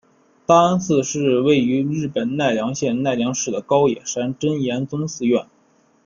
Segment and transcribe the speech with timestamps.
[0.47, 5.45] 大安寺是位在日本奈良县奈良市的高野山真言宗寺院。